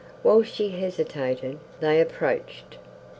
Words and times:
While 0.23 0.41
she 0.41 0.69
hesitated, 0.69 1.59
they 1.79 2.01
approached. 2.01 2.77